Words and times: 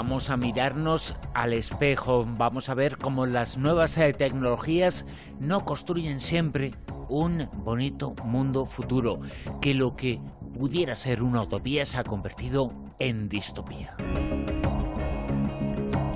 vamos 0.00 0.30
a 0.30 0.38
mirarnos 0.38 1.14
al 1.34 1.52
espejo, 1.52 2.26
vamos 2.38 2.70
a 2.70 2.74
ver 2.74 2.96
cómo 2.96 3.26
las 3.26 3.58
nuevas 3.58 3.98
eh, 3.98 4.14
tecnologías 4.14 5.04
no 5.40 5.66
construyen 5.66 6.20
siempre 6.20 6.72
un 7.10 7.50
bonito 7.58 8.14
mundo 8.24 8.64
futuro, 8.64 9.20
que 9.60 9.74
lo 9.74 9.96
que 9.96 10.18
pudiera 10.54 10.96
ser 10.96 11.22
una 11.22 11.42
utopía 11.42 11.84
se 11.84 11.98
ha 11.98 12.04
convertido 12.04 12.72
en 12.98 13.28
distopía. 13.28 13.94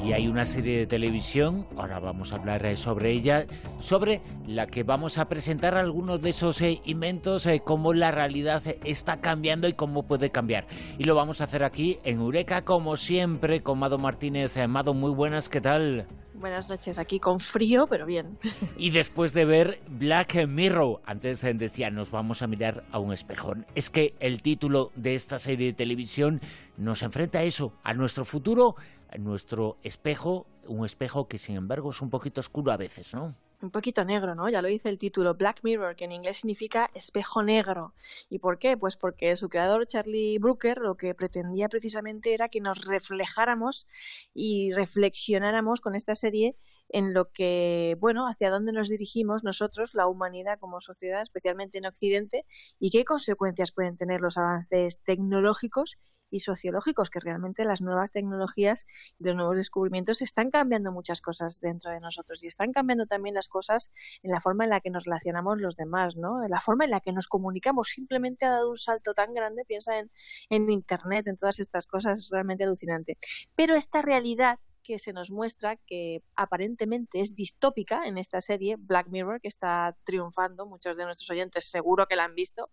Y 0.04 0.12
hay 0.12 0.28
una 0.28 0.44
serie 0.44 0.80
de 0.80 0.86
televisión, 0.86 1.66
ahora 1.78 1.98
vamos 1.98 2.30
a 2.30 2.36
hablar 2.36 2.66
eh, 2.66 2.76
sobre 2.76 3.10
ella, 3.12 3.46
sobre 3.78 4.20
la 4.46 4.66
que 4.66 4.82
vamos 4.82 5.16
a 5.16 5.24
presentar 5.30 5.76
algunos 5.76 6.20
de 6.20 6.28
esos 6.28 6.60
eh, 6.60 6.82
inventos, 6.84 7.46
eh, 7.46 7.62
cómo 7.64 7.94
la 7.94 8.10
realidad 8.10 8.62
está 8.84 9.22
cambiando 9.22 9.66
y 9.66 9.72
cómo 9.72 10.02
puede 10.02 10.28
cambiar. 10.28 10.66
Y 10.98 11.04
lo 11.04 11.14
vamos 11.14 11.40
a 11.40 11.44
hacer 11.44 11.64
aquí 11.64 11.96
en 12.04 12.20
Eureka, 12.20 12.66
como 12.66 12.98
siempre, 12.98 13.62
con 13.62 13.78
Mado 13.78 13.96
Martínez. 13.96 14.58
Mado, 14.68 14.92
muy 14.92 15.14
buenas, 15.14 15.48
¿qué 15.48 15.62
tal? 15.62 16.06
Buenas 16.34 16.68
noches, 16.68 16.98
aquí 16.98 17.18
con 17.18 17.40
frío, 17.40 17.86
pero 17.88 18.04
bien. 18.04 18.38
Y 18.76 18.90
después 18.90 19.32
de 19.32 19.46
ver 19.46 19.80
Black 19.88 20.46
Mirror, 20.46 21.00
antes 21.06 21.40
decía, 21.54 21.88
nos 21.88 22.10
vamos 22.10 22.42
a 22.42 22.46
mirar 22.46 22.84
a 22.90 22.98
un 22.98 23.14
espejón. 23.14 23.64
Es 23.74 23.88
que 23.88 24.14
el 24.20 24.42
título 24.42 24.90
de 24.96 25.14
esta 25.14 25.38
serie 25.38 25.68
de 25.68 25.72
televisión 25.72 26.40
nos 26.76 27.02
enfrenta 27.02 27.38
a 27.38 27.44
eso, 27.44 27.72
a 27.84 27.94
nuestro 27.94 28.24
futuro, 28.26 28.74
nuestro 29.18 29.78
espejo, 29.82 30.46
un 30.66 30.84
espejo 30.84 31.28
que 31.28 31.38
sin 31.38 31.56
embargo 31.56 31.90
es 31.90 32.00
un 32.02 32.10
poquito 32.10 32.40
oscuro 32.40 32.72
a 32.72 32.76
veces, 32.76 33.14
¿no? 33.14 33.34
un 33.64 33.70
poquito 33.70 34.04
negro, 34.04 34.34
¿no? 34.34 34.48
Ya 34.48 34.62
lo 34.62 34.68
dice 34.68 34.88
el 34.88 34.98
título, 34.98 35.34
Black 35.34 35.60
Mirror, 35.62 35.96
que 35.96 36.04
en 36.04 36.12
inglés 36.12 36.38
significa 36.38 36.90
espejo 36.94 37.42
negro. 37.42 37.94
¿Y 38.28 38.38
por 38.38 38.58
qué? 38.58 38.76
Pues 38.76 38.96
porque 38.96 39.34
su 39.36 39.48
creador, 39.48 39.86
Charlie 39.86 40.38
Brooker, 40.38 40.78
lo 40.78 40.96
que 40.96 41.14
pretendía 41.14 41.68
precisamente 41.68 42.34
era 42.34 42.48
que 42.48 42.60
nos 42.60 42.84
reflejáramos 42.84 43.86
y 44.34 44.72
reflexionáramos 44.72 45.80
con 45.80 45.94
esta 45.94 46.14
serie 46.14 46.56
en 46.90 47.14
lo 47.14 47.30
que, 47.32 47.96
bueno, 48.00 48.28
hacia 48.28 48.50
dónde 48.50 48.72
nos 48.72 48.88
dirigimos 48.88 49.42
nosotros, 49.42 49.94
la 49.94 50.06
humanidad 50.06 50.58
como 50.60 50.80
sociedad, 50.80 51.22
especialmente 51.22 51.78
en 51.78 51.86
Occidente, 51.86 52.44
y 52.78 52.90
qué 52.90 53.04
consecuencias 53.04 53.72
pueden 53.72 53.96
tener 53.96 54.20
los 54.20 54.36
avances 54.36 55.00
tecnológicos 55.02 55.96
y 56.34 56.40
sociológicos, 56.40 57.10
que 57.10 57.20
realmente 57.20 57.64
las 57.64 57.80
nuevas 57.80 58.10
tecnologías 58.10 58.86
y 59.20 59.24
los 59.24 59.36
nuevos 59.36 59.56
descubrimientos 59.56 60.20
están 60.20 60.50
cambiando 60.50 60.90
muchas 60.90 61.20
cosas 61.20 61.60
dentro 61.60 61.92
de 61.92 62.00
nosotros 62.00 62.42
y 62.42 62.48
están 62.48 62.72
cambiando 62.72 63.06
también 63.06 63.36
las 63.36 63.46
cosas 63.46 63.92
en 64.24 64.32
la 64.32 64.40
forma 64.40 64.64
en 64.64 64.70
la 64.70 64.80
que 64.80 64.90
nos 64.90 65.04
relacionamos 65.04 65.60
los 65.60 65.76
demás, 65.76 66.16
¿no? 66.16 66.42
En 66.42 66.50
la 66.50 66.60
forma 66.60 66.86
en 66.86 66.90
la 66.90 67.00
que 67.00 67.12
nos 67.12 67.28
comunicamos. 67.28 67.88
Simplemente 67.88 68.46
ha 68.46 68.50
dado 68.50 68.68
un 68.68 68.76
salto 68.76 69.14
tan 69.14 69.32
grande, 69.32 69.64
piensa 69.64 69.96
en, 69.98 70.10
en 70.50 70.68
Internet, 70.70 71.28
en 71.28 71.36
todas 71.36 71.60
estas 71.60 71.86
cosas, 71.86 72.18
es 72.18 72.30
realmente 72.30 72.64
alucinante. 72.64 73.16
Pero 73.54 73.76
esta 73.76 74.02
realidad 74.02 74.58
que 74.84 74.98
se 74.98 75.12
nos 75.12 75.30
muestra 75.30 75.76
que 75.76 76.22
aparentemente 76.36 77.20
es 77.20 77.34
distópica 77.34 78.06
en 78.06 78.18
esta 78.18 78.40
serie, 78.40 78.76
Black 78.78 79.08
Mirror, 79.08 79.40
que 79.40 79.48
está 79.48 79.96
triunfando, 80.04 80.66
muchos 80.66 80.96
de 80.96 81.04
nuestros 81.04 81.30
oyentes 81.30 81.70
seguro 81.70 82.06
que 82.06 82.16
la 82.16 82.24
han 82.24 82.34
visto, 82.34 82.68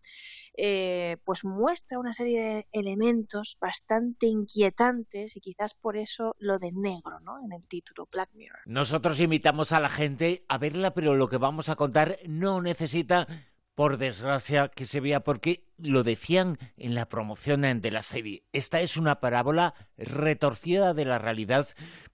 eh, 0.55 1.17
pues 1.23 1.43
muestra 1.43 1.97
una 1.97 2.13
serie 2.13 2.41
de 2.41 2.67
elementos 2.71 3.57
bastante 3.59 4.27
inquietantes 4.27 5.37
y 5.37 5.41
quizás 5.41 5.73
por 5.73 5.97
eso 5.97 6.35
lo 6.39 6.59
de 6.59 6.71
negro, 6.71 7.19
¿no? 7.21 7.43
En 7.43 7.53
el 7.53 7.65
título, 7.67 8.07
Black 8.11 8.29
Mirror. 8.33 8.59
Nosotros 8.65 9.19
invitamos 9.19 9.71
a 9.71 9.79
la 9.79 9.89
gente 9.89 10.45
a 10.49 10.57
verla, 10.57 10.93
pero 10.93 11.15
lo 11.15 11.29
que 11.29 11.37
vamos 11.37 11.69
a 11.69 11.75
contar 11.75 12.19
no 12.27 12.61
necesita 12.61 13.27
por 13.75 13.97
desgracia 13.97 14.67
que 14.69 14.85
se 14.85 14.99
vea, 14.99 15.23
porque 15.23 15.65
lo 15.77 16.03
decían 16.03 16.57
en 16.77 16.95
la 16.95 17.07
promoción 17.07 17.61
de 17.81 17.91
la 17.91 18.01
serie. 18.01 18.43
Esta 18.53 18.81
es 18.81 18.97
una 18.97 19.19
parábola 19.19 19.73
retorcida 19.97 20.93
de 20.93 21.05
la 21.05 21.17
realidad, 21.17 21.67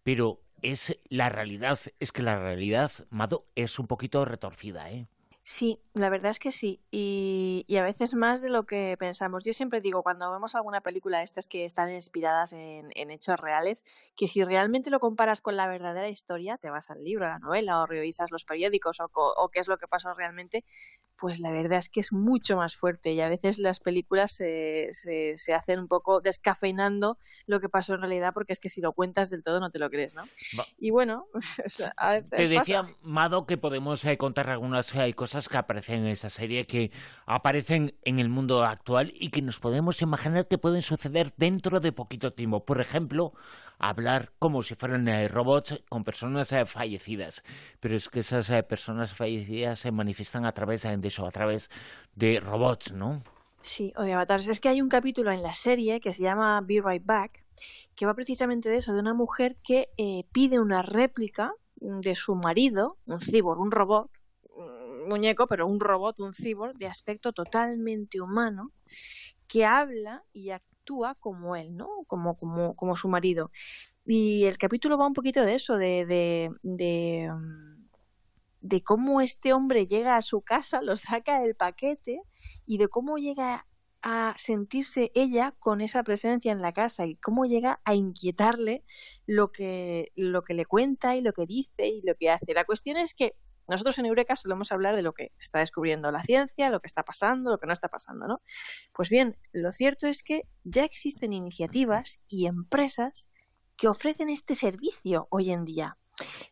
pero 0.04 0.42
es 0.62 0.98
la 1.10 1.30
realidad, 1.30 1.80
es 2.00 2.12
que 2.12 2.22
la 2.22 2.40
realidad, 2.40 2.92
Mado, 3.10 3.46
es 3.56 3.80
un 3.80 3.88
poquito 3.88 4.26
retorcida, 4.26 4.90
¿eh? 4.92 5.08
Sí, 5.50 5.80
la 5.94 6.10
verdad 6.10 6.32
es 6.32 6.40
que 6.40 6.52
sí. 6.52 6.82
Y, 6.92 7.66
a 7.80 7.84
veces 7.84 8.16
más 8.16 8.42
de 8.42 8.50
lo 8.50 8.66
que 8.66 8.98
pensamos. 9.00 9.46
Yo 9.46 9.54
siempre 9.54 9.80
digo, 9.80 10.04
cuando 10.04 10.30
vemos 10.30 10.56
alguna 10.56 10.82
película 10.82 11.20
de 11.20 11.24
estas 11.24 11.48
que 11.48 11.64
están 11.64 11.90
inspiradas 11.90 12.52
en, 12.52 12.90
en, 12.96 13.12
hechos 13.12 13.40
reales, 13.40 13.86
que 14.18 14.28
si 14.28 14.44
realmente 14.44 14.90
lo 14.90 15.00
comparas 15.00 15.40
con 15.40 15.56
la 15.56 15.68
verdadera 15.68 16.10
historia, 16.10 16.58
te 16.58 16.70
vas 16.70 16.90
al 16.90 17.02
libro, 17.02 17.28
a 17.28 17.30
la 17.30 17.40
novela, 17.40 17.82
o 17.82 17.86
revisas 17.86 18.30
los 18.30 18.44
periódicos, 18.44 18.98
o 19.00 19.50
qué 19.50 19.62
es 19.62 19.70
lo 19.70 19.78
que 19.78 19.88
pasó 19.88 20.14
realmente, 20.14 20.66
pues 21.18 21.40
la 21.40 21.52
verdad 21.52 21.80
es 21.80 21.90
que 21.90 22.00
es 22.00 22.12
mucho 22.12 22.58
más 22.58 22.76
fuerte 22.76 23.14
y 23.14 23.22
a 23.22 23.30
veces 23.30 23.58
las 23.58 23.80
películas 23.80 24.32
se, 24.32 24.90
se, 24.92 25.54
hacen 25.54 25.80
un 25.80 25.88
poco 25.88 26.22
descafeinando 26.22 27.18
lo 27.48 27.60
que 27.60 27.70
pasó 27.70 27.96
en 27.96 28.02
realidad 28.02 28.34
porque 28.34 28.54
es 28.54 28.60
que 28.60 28.70
si 28.70 28.82
lo 28.82 28.94
cuentas 28.94 29.30
del 29.30 29.44
todo 29.44 29.60
no 29.60 29.72
te 29.72 29.80
lo 29.80 29.90
crees, 29.90 30.14
¿no? 30.14 30.24
Y 30.78 30.92
bueno, 30.92 31.26
te 32.30 32.48
decía 32.48 32.88
Mado 33.02 33.46
que 33.46 33.58
podemos 33.58 34.06
eh, 34.06 34.18
contar 34.18 34.50
algunas 34.50 34.94
eh, 34.96 35.14
cosas 35.14 35.50
que 35.50 35.58
aparecen 35.58 36.02
en 36.02 36.08
esa 36.08 36.30
serie 36.30 36.66
que 36.66 36.92
aparecen 37.26 37.96
en 38.04 38.20
el 38.20 38.30
mundo 38.30 38.64
actual 38.64 39.12
y 39.16 39.30
que 39.30 39.42
nos 39.42 39.60
podemos 39.60 40.02
imaginar 40.02 40.48
que 40.48 40.58
pueden 40.58 40.82
suceder 40.82 41.34
dentro 41.38 41.80
de 41.80 41.92
poquito 41.92 42.34
tiempo. 42.34 42.64
Por 42.66 42.80
ejemplo, 42.80 43.34
hablar 43.80 44.32
como 44.40 44.64
si 44.64 44.76
fueran 44.76 45.08
eh, 45.08 45.28
robots 45.28 45.82
con 45.90 46.04
personas 46.04 46.54
fallecidas, 46.66 47.44
pero 47.80 47.96
es 47.96 48.10
que 48.10 48.20
esas 48.20 48.52
personas 48.66 49.14
fallecidas 49.14 49.80
se 49.80 49.92
manifiestan 49.92 50.46
a 50.46 50.52
través 50.52 50.84
de 50.84 51.07
eso, 51.08 51.26
a 51.26 51.32
través 51.32 51.70
de 52.16 52.40
robots, 52.40 52.92
¿no? 52.92 53.22
Sí, 53.62 53.92
o 53.98 54.04
de 54.04 54.14
avatares. 54.14 54.48
Es 54.48 54.60
que 54.60 54.70
hay 54.70 54.82
un 54.82 54.90
capítulo 54.90 55.32
en 55.32 55.42
la 55.42 55.54
serie 55.54 56.00
que 56.00 56.14
se 56.14 56.24
llama 56.24 56.62
Be 56.62 56.82
Right 56.84 57.06
Back, 57.06 57.46
que 57.96 58.06
va 58.06 58.14
precisamente 58.14 58.70
de 58.70 58.78
eso, 58.78 58.94
de 58.94 59.00
una 59.00 59.14
mujer 59.14 59.58
que 59.64 59.90
eh, 59.98 60.24
pide 60.32 60.60
una 60.60 60.82
réplica 60.82 61.52
de 61.76 62.16
su 62.16 62.36
marido, 62.36 62.98
un 63.06 63.20
cyborg, 63.20 63.60
un 63.60 63.72
robot, 63.72 64.10
un 64.56 65.10
muñeco, 65.10 65.48
pero 65.48 65.68
un 65.68 65.80
robot, 65.80 66.20
un 66.20 66.34
cyborg, 66.34 66.78
de 66.78 66.88
aspecto 66.88 67.34
totalmente 67.34 68.22
humano, 68.22 68.72
que 69.48 69.66
habla 69.66 70.24
y 70.34 70.52
actúa 70.52 71.16
como 71.16 71.56
él, 71.56 71.76
¿no? 71.76 71.90
Como, 72.08 72.36
como, 72.36 72.76
como 72.76 72.96
su 72.96 73.10
marido. 73.10 73.52
Y 74.06 74.46
el 74.46 74.58
capítulo 74.58 74.98
va 74.98 75.08
un 75.08 75.14
poquito 75.14 75.44
de 75.44 75.56
eso, 75.56 75.76
de, 75.76 76.50
de, 76.64 77.30
um, 77.30 77.77
de 78.68 78.84
cómo 78.84 79.22
este 79.22 79.54
hombre 79.54 79.88
llega 79.88 80.18
a 80.18 80.22
su 80.22 80.42
casa, 80.42 80.82
lo 80.82 80.98
saca 80.98 81.40
del 81.40 81.56
paquete 81.56 82.22
y 82.66 82.78
de 82.78 82.90
cómo 82.90 83.18
llega 83.18 83.66
a 84.02 84.36
sentirse 84.38 85.12
ella 85.16 85.56
con 85.58 85.82
esa 85.82 86.04
presencia 86.04 86.52
en 86.52 86.62
la 86.62 86.74
casa 86.74 87.06
y 87.06 87.16
cómo 87.16 87.46
llega 87.46 87.80
a 87.86 87.96
inquietarle 87.96 88.84
lo 89.26 89.52
que, 89.52 90.12
lo 90.16 90.44
que 90.44 90.54
le 90.54 90.66
cuenta 90.66 91.16
y 91.16 91.22
lo 91.22 91.34
que 91.34 91.46
dice 91.46 91.88
y 91.88 92.02
lo 92.04 92.16
que 92.16 92.30
hace. 92.30 92.54
La 92.54 92.66
cuestión 92.66 92.98
es 92.98 93.14
que 93.14 93.36
nosotros 93.70 93.98
en 94.00 94.06
Eureka 94.06 94.36
solemos 94.36 94.72
hablar 94.72 94.96
de 94.96 95.02
lo 95.02 95.14
que 95.14 95.32
está 95.40 95.60
descubriendo 95.60 96.12
la 96.12 96.24
ciencia, 96.24 96.70
lo 96.70 96.80
que 96.80 96.88
está 96.88 97.04
pasando, 97.04 97.52
lo 97.52 97.58
que 97.58 97.68
no 97.68 97.74
está 97.74 97.88
pasando, 97.88 98.28
¿no? 98.28 98.42
Pues 98.94 99.10
bien, 99.10 99.38
lo 99.52 99.72
cierto 99.72 100.08
es 100.08 100.24
que 100.24 100.44
ya 100.64 100.84
existen 100.84 101.34
iniciativas 101.34 102.22
y 102.28 102.48
empresas 102.48 103.28
que 103.76 103.88
ofrecen 103.88 104.30
este 104.30 104.56
servicio 104.56 105.28
hoy 105.32 105.52
en 105.52 105.66
día. 105.66 105.98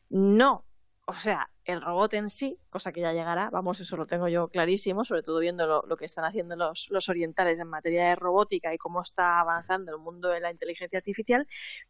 No, 0.10 0.66
o 1.06 1.14
sea, 1.14 1.50
el 1.66 1.82
robot 1.82 2.14
en 2.14 2.30
sí, 2.30 2.60
cosa 2.70 2.92
que 2.92 3.02
ya 3.02 3.14
llegará, 3.14 3.50
vamos, 3.50 3.80
eso 3.80 3.98
lo 3.98 4.06
tengo 4.06 4.28
yo 4.28 4.48
clarísimo, 4.48 5.04
sobre 5.04 5.24
todo 5.24 5.40
viendo 5.40 5.84
lo, 5.86 5.98
que 5.98 6.06
están 6.06 6.26
haciendo 6.26 6.56
los, 6.56 6.88
los, 6.90 7.10
orientales 7.10 7.60
en 7.60 7.68
materia 7.68 8.10
de 8.10 8.16
robótica 8.16 8.74
y 8.74 8.78
cómo 8.78 9.02
está 9.02 9.40
avanzando 9.40 9.92
el 9.92 10.00
mundo 10.00 10.30
de 10.30 10.40
la 10.40 10.52
inteligencia 10.52 10.98
artificial, 10.98 11.48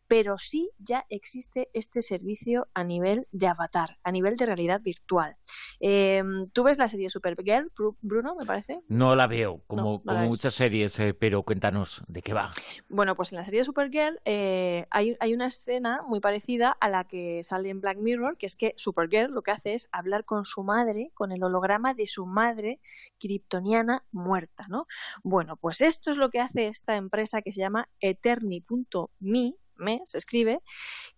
pero 0.08 0.38
sí 0.38 0.70
ya 0.78 1.06
existe 1.10 1.70
este 1.74 2.02
servicio 2.02 2.68
a 2.74 2.84
nivel 2.84 3.28
de 3.32 3.48
avatar, 3.48 3.98
a 4.04 4.12
nivel 4.12 4.36
de 4.36 4.46
realidad 4.46 4.82
virtual. 4.84 5.38
Eh, 5.80 6.24
¿Tú 6.54 6.64
ves 6.64 6.78
la 6.78 6.88
serie 6.88 7.10
Supergirl, 7.10 7.72
Bruno, 8.02 8.36
me 8.36 8.46
parece? 8.46 8.82
No 8.88 9.16
la 9.16 9.28
veo, 9.28 9.62
como, 9.68 10.02
como 10.04 10.20
muchas 10.26 10.54
series, 10.54 11.00
eh, 11.00 11.14
pero 11.14 11.44
cuéntanos 11.44 12.04
de 12.08 12.22
qué 12.22 12.34
va. 12.34 12.52
Bueno, 12.88 13.16
pues 13.16 13.34
en 13.34 13.40
la 13.40 13.46
serie 13.46 13.60
de 13.60 13.66
Supergirl 13.66 14.20
eh, 14.26 14.86
hay, 14.90 15.18
hay 15.20 15.34
una 15.34 15.48
escena 15.48 16.02
muy 16.08 16.20
parecida 16.20 16.78
a 16.80 16.90
la 16.90 17.04
que 17.06 17.44
sale 17.44 17.70
en 17.70 17.82
Black 17.82 17.98
Mirror, 17.98 18.38
que 18.38 18.46
es 18.46 18.56
que 18.56 18.74
Supergirl 18.78 19.34
lo 19.34 19.42
que 19.42 19.52
hace 19.52 19.65
es 19.74 19.88
hablar 19.92 20.26
con 20.26 20.46
su 20.46 20.64
madre, 20.64 21.12
con 21.14 21.32
el 21.32 21.44
holograma 21.44 21.94
de 21.94 22.08
su 22.08 22.26
madre 22.26 22.80
kryptoniana 23.20 24.06
muerta, 24.12 24.68
¿no? 24.70 24.86
Bueno, 25.24 25.58
pues 25.58 25.82
esto 25.82 26.12
es 26.12 26.18
lo 26.18 26.30
que 26.30 26.40
hace 26.40 26.68
esta 26.68 26.96
empresa 26.96 27.42
que 27.42 27.52
se 27.52 27.62
llama 27.62 27.90
Eterni.me, 28.00 29.56
me, 29.78 30.02
se 30.06 30.18
escribe, 30.18 30.62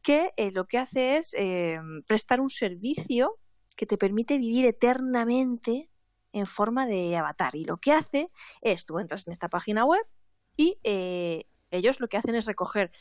que 0.01 0.31
eh, 0.37 0.51
lo 0.51 0.65
que 0.65 0.77
hace 0.77 1.17
es 1.17 1.35
eh, 1.37 1.79
prestar 2.07 2.41
un 2.41 2.49
servicio 2.49 3.37
que 3.75 3.85
te 3.85 3.97
permite 3.97 4.37
vivir 4.37 4.65
eternamente 4.65 5.89
en 6.33 6.45
forma 6.45 6.85
de 6.85 7.15
avatar. 7.15 7.55
Y 7.55 7.65
lo 7.65 7.77
que 7.77 7.93
hace 7.93 8.31
es, 8.61 8.85
tú 8.85 8.99
entras 8.99 9.27
en 9.27 9.31
esta 9.31 9.49
página 9.49 9.85
web 9.85 10.05
y 10.55 10.79
eh, 10.83 11.45
ellos 11.71 11.99
lo 11.99 12.07
que 12.07 12.17
hacen 12.17 12.35
es 12.35 12.45
recoger 12.45 12.91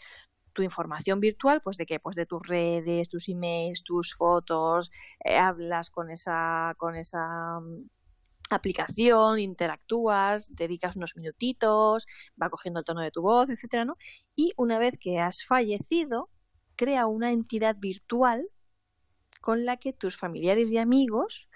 tu 0.57 0.63
información 0.63 1.21
virtual, 1.21 1.61
pues 1.63 1.77
de 1.77 1.85
qué, 1.87 2.01
pues 2.01 2.17
de 2.17 2.25
tus 2.27 2.43
redes, 2.43 3.11
tus 3.11 3.29
emails, 3.29 3.85
tus 3.85 4.15
fotos, 4.15 4.91
eh, 5.23 5.37
hablas 5.37 5.91
con 5.91 6.11
esa, 6.11 6.75
con 6.79 6.97
esa 6.97 7.61
aplicación, 8.51 9.39
interactúas, 9.39 10.55
dedicas 10.57 10.97
unos 10.97 11.15
minutitos, 11.15 12.07
va 12.41 12.49
cogiendo 12.49 12.81
el 12.81 12.87
tono 12.87 13.03
de 13.03 13.11
tu 13.11 13.21
voz, 13.21 13.51
etcétera, 13.51 13.85
¿no? 13.85 13.97
Y 14.35 14.53
una 14.57 14.79
vez 14.79 14.95
que 14.99 15.19
has 15.19 15.45
fallecido, 15.45 16.31
crea 16.75 17.07
una 17.07 17.33
entidad 17.33 17.77
virtual 17.79 18.49
con 19.43 19.67
la 19.67 19.77
que 19.77 19.93
tus 19.93 20.17
familiares 20.17 20.73
y 20.73 20.79
amigos 20.79 21.51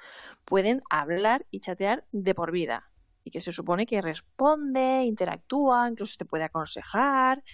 pueden 0.44 0.82
hablar 0.90 1.46
y 1.50 1.60
chatear 1.60 2.06
de 2.12 2.34
por 2.34 2.52
vida. 2.52 2.89
Y 3.30 3.32
que 3.32 3.40
se 3.40 3.52
supone 3.52 3.86
que 3.86 4.02
responde, 4.02 5.04
interactúa, 5.04 5.88
incluso 5.88 6.16
te 6.18 6.24
puede 6.24 6.42
aconsejar. 6.42 7.44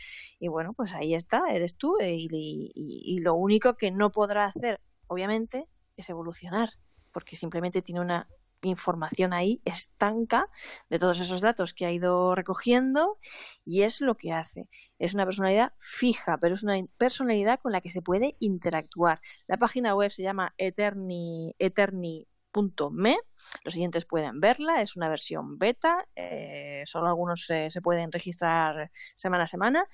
Y 0.40 0.48
bueno, 0.48 0.72
pues 0.72 0.94
ahí 0.94 1.14
está, 1.14 1.42
eres 1.50 1.76
tú. 1.76 1.98
Eh, 2.00 2.16
y 2.18 3.18
lo 3.20 3.34
único 3.34 3.74
que 3.76 3.90
no 3.90 4.10
podrá 4.10 4.46
hacer, 4.46 4.80
obviamente, 5.06 5.68
es 5.98 6.08
evolucionar, 6.08 6.70
porque 7.12 7.36
simplemente 7.36 7.82
tiene 7.82 8.00
una 8.00 8.26
información 8.62 9.32
ahí 9.32 9.60
estanca 9.64 10.48
de 10.88 10.98
todos 10.98 11.20
esos 11.20 11.40
datos 11.40 11.74
que 11.74 11.86
ha 11.86 11.92
ido 11.92 12.34
recogiendo 12.34 13.18
y 13.64 13.82
es 13.82 14.00
lo 14.00 14.16
que 14.16 14.32
hace. 14.32 14.68
Es 14.98 15.14
una 15.14 15.24
personalidad 15.24 15.72
fija, 15.78 16.38
pero 16.38 16.54
es 16.54 16.62
una 16.62 16.76
personalidad 16.96 17.60
con 17.60 17.72
la 17.72 17.80
que 17.80 17.90
se 17.90 18.02
puede 18.02 18.36
interactuar. 18.40 19.20
La 19.46 19.58
página 19.58 19.94
web 19.94 20.10
se 20.10 20.22
llama 20.22 20.54
eterni, 20.58 21.54
eterni.me. 22.56 23.18
Los 23.64 23.74
siguientes 23.74 24.04
pueden 24.04 24.40
verla, 24.40 24.82
es 24.82 24.96
una 24.96 25.08
versión 25.08 25.58
beta, 25.58 26.06
eh, 26.16 26.82
solo 26.86 27.06
algunos 27.06 27.46
se 27.46 27.80
pueden 27.82 28.10
registrar 28.10 28.90
semana 28.92 29.44
a 29.44 29.46
semana 29.46 29.88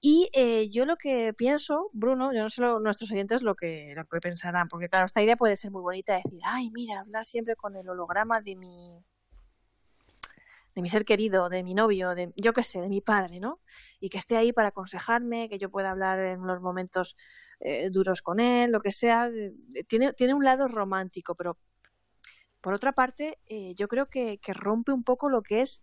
y 0.00 0.28
eh, 0.32 0.70
yo 0.70 0.86
lo 0.86 0.96
que 0.96 1.34
pienso, 1.34 1.90
Bruno, 1.92 2.32
yo 2.32 2.42
no 2.42 2.48
sé 2.48 2.62
nuestros 2.62 3.10
oyentes 3.10 3.42
lo 3.42 3.56
que, 3.56 3.94
lo 3.96 4.04
que 4.04 4.20
pensarán, 4.20 4.68
porque 4.68 4.88
claro, 4.88 5.06
esta 5.06 5.22
idea 5.22 5.36
puede 5.36 5.56
ser 5.56 5.72
muy 5.72 5.82
bonita, 5.82 6.14
decir, 6.14 6.40
ay, 6.44 6.70
mira, 6.70 7.00
hablar 7.00 7.24
siempre 7.24 7.56
con 7.56 7.74
el 7.74 7.88
holograma 7.88 8.40
de 8.40 8.54
mi 8.54 9.04
de 10.74 10.82
mi 10.82 10.88
ser 10.88 11.04
querido, 11.04 11.48
de 11.48 11.64
mi 11.64 11.74
novio, 11.74 12.14
de 12.14 12.32
yo 12.36 12.52
qué 12.52 12.62
sé, 12.62 12.80
de 12.80 12.88
mi 12.88 13.00
padre, 13.00 13.40
¿no? 13.40 13.60
Y 13.98 14.10
que 14.10 14.18
esté 14.18 14.36
ahí 14.36 14.52
para 14.52 14.68
aconsejarme, 14.68 15.48
que 15.48 15.58
yo 15.58 15.70
pueda 15.70 15.90
hablar 15.90 16.20
en 16.20 16.46
los 16.46 16.60
momentos 16.60 17.16
eh, 17.58 17.90
duros 17.90 18.22
con 18.22 18.38
él, 18.38 18.70
lo 18.70 18.78
que 18.80 18.92
sea. 18.92 19.28
Tiene, 19.88 20.12
tiene 20.12 20.34
un 20.34 20.44
lado 20.44 20.68
romántico, 20.68 21.34
pero 21.34 21.58
por 22.60 22.74
otra 22.74 22.92
parte, 22.92 23.38
yo 23.76 23.88
creo 23.88 24.06
que, 24.06 24.38
que 24.38 24.52
rompe 24.52 24.92
un 24.92 25.04
poco 25.04 25.28
lo 25.28 25.42
que 25.42 25.62
es 25.62 25.82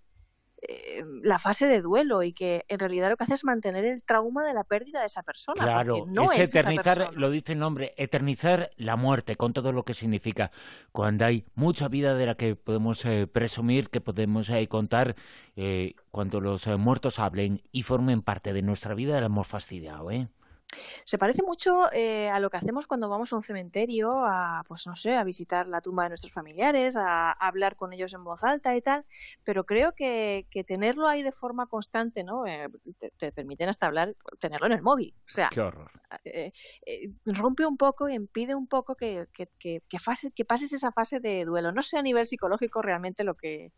eh, 0.68 1.04
la 1.22 1.38
fase 1.38 1.68
de 1.68 1.82
duelo 1.82 2.24
y 2.24 2.32
que 2.32 2.66
en 2.70 2.80
realidad 2.80 3.10
lo 3.10 3.18
que 3.18 3.26
hace 3.26 3.34
es 3.34 3.44
mantener 3.44 3.86
el 3.86 4.02
trauma 4.02 4.44
de 4.44 4.54
la 4.54 4.64
pérdida 4.64 5.02
de 5.02 5.06
esa 5.06 5.22
persona. 5.22 5.62
Claro, 5.62 6.06
no 6.08 6.32
es, 6.32 6.56
eternizar, 6.56 7.14
lo 7.14 7.30
dice 7.30 7.54
el 7.54 7.60
nombre, 7.60 7.94
eternizar 7.98 8.72
la 8.78 8.96
muerte 8.96 9.36
con 9.36 9.54
todo 9.54 9.72
lo 9.74 9.84
que 9.84 9.94
significa. 9.94 10.52
Cuando 10.92 11.26
hay 11.26 11.46
mucha 11.56 11.88
vida 11.88 12.16
de 12.16 12.26
la 12.26 12.36
que 12.36 12.56
podemos 12.56 13.06
eh, 13.06 13.28
presumir, 13.28 13.90
que 13.90 14.02
podemos 14.02 14.50
eh, 14.50 14.68
contar, 14.68 15.16
cuando 16.12 16.42
los 16.42 16.68
muertos 16.68 17.20
hablen 17.20 17.62
y 17.72 17.84
formen 17.84 18.22
parte 18.22 18.52
de 18.52 18.62
nuestra 18.62 18.94
vida, 18.94 19.20
la 19.20 19.28
hemos 19.28 19.48
fastidiado, 19.48 20.12
¿eh? 20.12 20.28
Se 21.04 21.18
parece 21.18 21.44
mucho 21.44 21.92
eh, 21.94 22.30
a 22.30 22.40
lo 22.40 22.50
que 22.50 22.58
hacemos 22.58 22.88
cuando 22.88 23.10
vamos 23.10 23.32
a 23.32 23.36
un 23.36 23.44
cementerio, 23.44 24.26
a, 24.26 24.64
pues 24.68 24.88
no 24.88 24.96
sé, 24.96 25.16
a 25.16 25.24
visitar 25.24 25.68
la 25.68 25.82
tumba 25.82 26.04
de 26.04 26.10
nuestros 26.10 26.34
familiares, 26.34 26.96
a, 26.96 27.32
hablar 27.32 27.76
con 27.76 27.94
ellos 27.94 28.14
en 28.14 28.24
voz 28.24 28.44
alta 28.44 28.76
y 28.76 28.82
tal, 28.82 29.06
pero 29.44 29.66
creo 29.66 29.94
que, 29.94 30.48
que 30.50 30.64
tenerlo 30.64 31.08
ahí 31.08 31.24
de 31.24 31.32
forma 31.32 31.68
constante, 31.68 32.24
¿no? 32.24 32.46
Eh, 32.48 32.68
te, 33.18 33.32
permiten 33.32 33.70
hasta 33.70 33.88
hablar, 33.88 34.16
tenerlo 34.40 34.68
en 34.68 34.74
el 34.74 34.82
móvil. 34.82 35.14
O 35.20 35.30
sea, 35.30 35.50
eh, 36.24 36.52
rompe 37.26 37.66
un 37.66 37.78
poco 37.78 38.10
y 38.10 38.16
impide 38.16 38.56
un 38.56 38.68
poco 38.68 38.96
que, 38.96 39.28
que, 39.34 39.48
que, 39.60 39.82
que, 39.88 40.46
pases 40.46 40.74
esa 40.74 40.92
fase 40.92 41.20
de 41.20 41.46
duelo. 41.46 41.72
No 41.72 41.82
sé 41.82 41.98
a 41.98 42.02
nivel 42.02 42.26
psicológico 42.26 42.82
realmente 42.82 43.24
lo 43.24 43.36
que, 43.36 43.72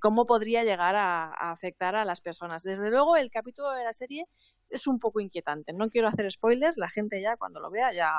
cómo 0.00 0.24
podría 0.24 0.64
llegar 0.64 0.96
a, 0.96 1.24
a 1.24 1.52
afectar 1.52 1.96
a 1.96 2.04
las 2.04 2.20
personas. 2.20 2.62
Desde 2.62 2.90
luego, 2.90 3.16
el 3.16 3.30
capítulo 3.30 3.70
de 3.72 3.84
la 3.84 3.92
serie 3.92 4.26
es 4.68 4.86
un 4.86 4.98
poco 4.98 5.20
inquietante. 5.20 5.72
No 5.72 5.88
quiero 5.88 6.01
hacer 6.08 6.30
spoilers, 6.30 6.76
la 6.76 6.88
gente 6.88 7.20
ya 7.20 7.36
cuando 7.36 7.60
lo 7.60 7.70
vea 7.70 7.92
ya 7.92 8.12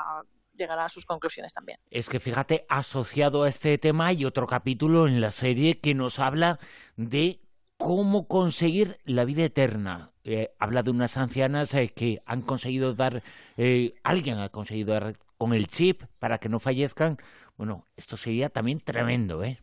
llegará 0.54 0.84
a 0.84 0.88
sus 0.88 1.06
conclusiones 1.06 1.52
también. 1.52 1.78
Es 1.90 2.08
que 2.08 2.20
fíjate, 2.20 2.64
asociado 2.68 3.42
a 3.42 3.48
este 3.48 3.76
tema 3.78 4.06
hay 4.06 4.24
otro 4.24 4.46
capítulo 4.46 5.06
en 5.06 5.20
la 5.20 5.30
serie 5.30 5.80
que 5.80 5.94
nos 5.94 6.18
habla 6.18 6.58
de 6.96 7.40
cómo 7.76 8.28
conseguir 8.28 8.98
la 9.04 9.24
vida 9.24 9.44
eterna. 9.44 10.12
Eh, 10.22 10.54
habla 10.58 10.82
de 10.82 10.90
unas 10.90 11.16
ancianas 11.16 11.74
eh, 11.74 11.92
que 11.94 12.20
han 12.24 12.42
conseguido 12.42 12.94
dar, 12.94 13.22
eh, 13.56 13.94
alguien 14.02 14.38
ha 14.38 14.48
conseguido 14.48 14.94
dar 14.94 15.18
con 15.36 15.52
el 15.52 15.66
chip 15.66 16.04
para 16.18 16.38
que 16.38 16.48
no 16.48 16.60
fallezcan. 16.60 17.18
Bueno, 17.56 17.86
esto 17.96 18.16
sería 18.16 18.48
también 18.48 18.80
tremendo, 18.80 19.44
¿eh? 19.44 19.58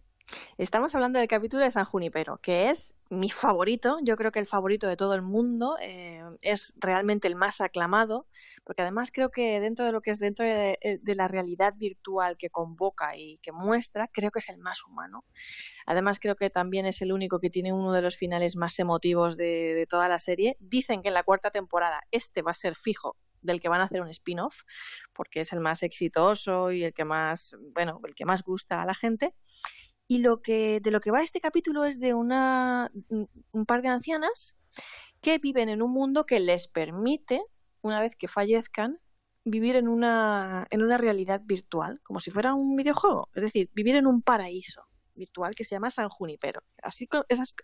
Estamos 0.61 0.93
hablando 0.93 1.17
del 1.17 1.27
capítulo 1.27 1.63
de 1.63 1.71
San 1.71 1.85
Junipero, 1.85 2.37
que 2.37 2.69
es 2.69 2.93
mi 3.09 3.31
favorito, 3.31 3.97
yo 4.03 4.15
creo 4.15 4.31
que 4.31 4.37
el 4.37 4.45
favorito 4.45 4.87
de 4.87 4.95
todo 4.95 5.15
el 5.15 5.23
mundo, 5.23 5.75
eh, 5.81 6.21
es 6.43 6.75
realmente 6.77 7.27
el 7.27 7.35
más 7.35 7.61
aclamado, 7.61 8.27
porque 8.63 8.83
además 8.83 9.09
creo 9.11 9.31
que 9.31 9.59
dentro 9.59 9.85
de 9.85 9.91
lo 9.91 10.01
que 10.01 10.11
es 10.11 10.19
dentro 10.19 10.45
de, 10.45 10.77
eh, 10.81 10.99
la 11.15 11.27
realidad 11.27 11.73
virtual 11.79 12.37
que 12.37 12.51
convoca 12.51 13.17
y 13.17 13.39
que 13.39 13.51
muestra, 13.51 14.07
creo 14.07 14.29
que 14.29 14.37
es 14.37 14.49
el 14.49 14.59
más 14.59 14.85
humano. 14.85 15.25
Además 15.87 16.19
creo 16.19 16.35
que 16.35 16.51
también 16.51 16.85
es 16.85 17.01
el 17.01 17.11
único 17.11 17.39
que 17.39 17.49
tiene 17.49 17.73
uno 17.73 17.91
de 17.91 18.03
los 18.03 18.15
finales 18.15 18.55
más 18.55 18.77
emotivos 18.77 19.37
de, 19.37 19.73
de 19.73 19.87
toda 19.87 20.09
la 20.09 20.19
serie. 20.19 20.57
Dicen 20.59 21.01
que 21.01 21.07
en 21.07 21.15
la 21.15 21.23
cuarta 21.23 21.49
temporada 21.49 22.03
este 22.11 22.43
va 22.43 22.51
a 22.51 22.53
ser 22.53 22.75
fijo 22.75 23.17
del 23.41 23.59
que 23.59 23.69
van 23.69 23.81
a 23.81 23.85
hacer 23.85 23.99
un 23.99 24.09
spin-off, 24.09 24.61
porque 25.11 25.39
es 25.39 25.53
el 25.53 25.59
más 25.59 25.81
exitoso 25.81 26.71
y 26.71 26.83
el 26.83 26.93
que 26.93 27.03
más, 27.03 27.55
bueno, 27.73 27.99
el 28.07 28.13
que 28.13 28.25
más 28.25 28.43
gusta 28.43 28.83
a 28.83 28.85
la 28.85 28.93
gente. 28.93 29.33
Y 30.11 30.17
lo 30.17 30.41
que, 30.41 30.81
de 30.81 30.91
lo 30.91 30.99
que 30.99 31.09
va 31.09 31.21
este 31.21 31.39
capítulo 31.39 31.85
es 31.85 31.97
de 31.97 32.13
una, 32.13 32.91
un 33.53 33.65
par 33.65 33.81
de 33.81 33.87
ancianas 33.87 34.57
que 35.21 35.37
viven 35.37 35.69
en 35.69 35.81
un 35.81 35.93
mundo 35.93 36.25
que 36.25 36.41
les 36.41 36.67
permite, 36.67 37.41
una 37.81 38.01
vez 38.01 38.17
que 38.17 38.27
fallezcan, 38.27 38.99
vivir 39.45 39.77
en 39.77 39.87
una, 39.87 40.67
en 40.69 40.83
una 40.83 40.97
realidad 40.97 41.39
virtual, 41.45 42.01
como 42.03 42.19
si 42.19 42.29
fuera 42.29 42.53
un 42.53 42.75
videojuego. 42.75 43.29
Es 43.35 43.43
decir, 43.43 43.69
vivir 43.73 43.95
en 43.95 44.05
un 44.05 44.21
paraíso 44.21 44.83
virtual 45.15 45.55
que 45.55 45.63
se 45.63 45.75
llama 45.75 45.89
San 45.91 46.09
Junipero. 46.09 46.61
Así, 46.83 47.07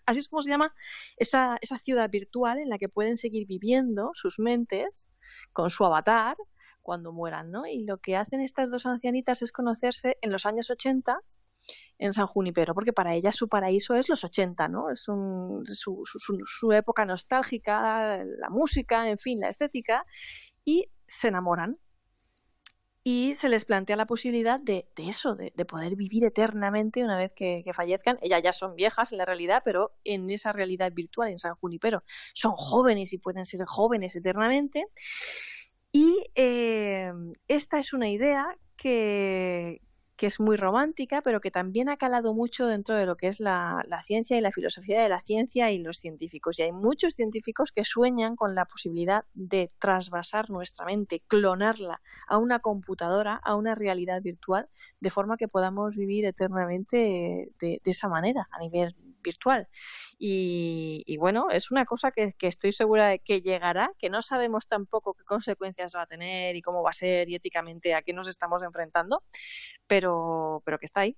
así 0.06 0.18
es 0.20 0.28
como 0.28 0.40
se 0.42 0.48
llama 0.48 0.74
esa, 1.18 1.58
esa 1.60 1.76
ciudad 1.76 2.08
virtual 2.08 2.60
en 2.60 2.70
la 2.70 2.78
que 2.78 2.88
pueden 2.88 3.18
seguir 3.18 3.46
viviendo 3.46 4.12
sus 4.14 4.38
mentes 4.38 5.06
con 5.52 5.68
su 5.68 5.84
avatar 5.84 6.38
cuando 6.80 7.12
mueran, 7.12 7.50
¿no? 7.50 7.66
Y 7.66 7.84
lo 7.84 7.98
que 7.98 8.16
hacen 8.16 8.40
estas 8.40 8.70
dos 8.70 8.86
ancianitas 8.86 9.42
es 9.42 9.52
conocerse 9.52 10.16
en 10.22 10.32
los 10.32 10.46
años 10.46 10.70
80 10.70 11.20
en 11.98 12.12
San 12.12 12.26
Junipero, 12.26 12.74
porque 12.74 12.92
para 12.92 13.14
ella 13.14 13.32
su 13.32 13.48
paraíso 13.48 13.94
es 13.94 14.08
los 14.08 14.24
80, 14.24 14.68
¿no? 14.68 14.90
Es 14.90 15.08
un, 15.08 15.64
su, 15.66 16.02
su, 16.04 16.72
época 16.72 17.04
nostálgica, 17.04 18.24
la 18.24 18.50
música, 18.50 19.10
en 19.10 19.18
fin, 19.18 19.40
la 19.40 19.48
estética, 19.48 20.04
y 20.64 20.90
se 21.06 21.28
enamoran. 21.28 21.78
Y 23.04 23.34
se 23.36 23.48
les 23.48 23.64
plantea 23.64 23.96
la 23.96 24.04
posibilidad 24.04 24.60
de, 24.60 24.86
de 24.94 25.08
eso, 25.08 25.34
de, 25.34 25.52
de, 25.56 25.64
poder 25.64 25.96
vivir 25.96 26.24
eternamente 26.24 27.02
una 27.02 27.16
vez 27.16 27.32
que, 27.32 27.62
que, 27.64 27.72
fallezcan. 27.72 28.18
Ellas 28.20 28.42
ya 28.42 28.52
son 28.52 28.74
viejas 28.74 29.12
en 29.12 29.18
la 29.18 29.24
realidad, 29.24 29.62
pero 29.64 29.96
en 30.04 30.28
esa 30.28 30.52
realidad 30.52 30.92
virtual, 30.92 31.30
en 31.30 31.38
San 31.38 31.54
Junipero, 31.54 32.02
son 32.34 32.52
jóvenes 32.52 33.14
y 33.14 33.18
pueden 33.18 33.46
ser 33.46 33.64
jóvenes 33.64 34.14
eternamente. 34.14 34.84
Y 35.92 36.22
eh, 36.34 37.12
esta 37.48 37.78
es 37.78 37.92
una 37.92 38.10
idea 38.10 38.58
que, 38.76 39.80
que 40.18 40.26
es 40.26 40.40
muy 40.40 40.56
romántica, 40.56 41.22
pero 41.22 41.40
que 41.40 41.52
también 41.52 41.88
ha 41.88 41.96
calado 41.96 42.34
mucho 42.34 42.66
dentro 42.66 42.96
de 42.96 43.06
lo 43.06 43.16
que 43.16 43.28
es 43.28 43.38
la, 43.38 43.86
ciencia 44.02 44.36
y 44.36 44.40
la 44.40 44.50
filosofía 44.50 45.00
de 45.00 45.08
la 45.08 45.20
ciencia 45.20 45.70
y 45.70 45.78
los 45.78 45.98
científicos. 45.98 46.58
Y 46.58 46.62
hay 46.62 46.72
muchos 46.72 47.14
científicos 47.14 47.70
que 47.70 47.84
sueñan 47.84 48.34
con 48.34 48.56
la 48.56 48.64
posibilidad 48.64 49.24
de 49.34 49.70
trasvasar 49.78 50.50
nuestra 50.50 50.84
mente, 50.86 51.22
clonarla 51.28 52.02
a 52.26 52.36
una 52.36 52.58
computadora, 52.58 53.34
a 53.36 53.54
una 53.54 53.76
realidad 53.76 54.20
virtual, 54.20 54.68
de 54.98 55.10
forma 55.10 55.36
que 55.36 55.46
podamos 55.46 55.96
vivir 55.96 56.24
eternamente 56.24 57.52
de, 57.60 57.80
de 57.82 57.90
esa 57.90 58.08
manera, 58.08 58.48
a 58.50 58.58
nivel 58.58 58.96
virtual. 59.22 59.68
Y, 60.18 61.16
bueno, 61.18 61.48
es 61.50 61.70
una 61.70 61.84
cosa 61.84 62.10
que, 62.10 62.34
estoy 62.40 62.72
segura 62.72 63.08
de 63.08 63.18
que 63.18 63.40
llegará, 63.40 63.92
que 63.98 64.10
no 64.10 64.22
sabemos 64.22 64.66
tampoco 64.66 65.14
qué 65.14 65.24
consecuencias 65.24 65.94
va 65.94 66.02
a 66.02 66.06
tener 66.06 66.56
y 66.56 66.62
cómo 66.62 66.82
va 66.82 66.90
a 66.90 66.94
ser 66.94 67.28
y 67.28 67.34
éticamente 67.34 67.94
a 67.94 68.02
qué 68.02 68.12
nos 68.12 68.28
estamos 68.28 68.62
enfrentando, 68.62 69.22
pero, 69.86 70.62
pero 70.64 70.78
que 70.78 70.86
está 70.86 71.00
ahí. 71.02 71.16